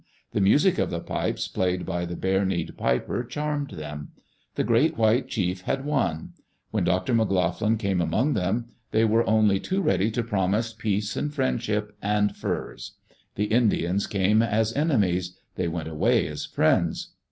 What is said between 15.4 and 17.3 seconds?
They went away as friends.